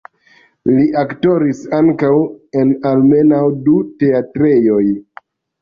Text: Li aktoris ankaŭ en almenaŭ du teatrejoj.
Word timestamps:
Li 0.69 0.85
aktoris 1.01 1.59
ankaŭ 1.79 2.09
en 2.63 2.73
almenaŭ 2.93 3.45
du 3.69 3.77
teatrejoj. 4.01 4.85